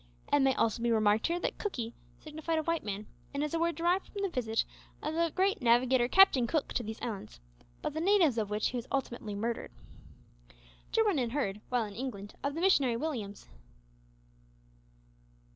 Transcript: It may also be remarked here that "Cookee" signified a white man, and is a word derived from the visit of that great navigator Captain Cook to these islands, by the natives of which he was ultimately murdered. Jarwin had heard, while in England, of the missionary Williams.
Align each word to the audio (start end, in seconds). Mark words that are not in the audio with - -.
It 0.33 0.39
may 0.39 0.55
also 0.55 0.81
be 0.81 0.89
remarked 0.91 1.27
here 1.27 1.39
that 1.41 1.59
"Cookee" 1.59 1.93
signified 2.17 2.57
a 2.57 2.63
white 2.63 2.83
man, 2.83 3.05
and 3.35 3.43
is 3.43 3.53
a 3.53 3.59
word 3.59 3.75
derived 3.75 4.07
from 4.07 4.23
the 4.23 4.29
visit 4.29 4.65
of 5.03 5.13
that 5.13 5.35
great 5.35 5.61
navigator 5.61 6.07
Captain 6.07 6.47
Cook 6.47 6.69
to 6.73 6.81
these 6.81 6.99
islands, 7.03 7.39
by 7.83 7.89
the 7.91 8.01
natives 8.01 8.39
of 8.39 8.49
which 8.49 8.69
he 8.69 8.77
was 8.77 8.87
ultimately 8.91 9.35
murdered. 9.35 9.69
Jarwin 10.91 11.19
had 11.19 11.33
heard, 11.33 11.61
while 11.69 11.85
in 11.85 11.93
England, 11.93 12.33
of 12.43 12.55
the 12.55 12.61
missionary 12.61 12.97
Williams. 12.97 13.45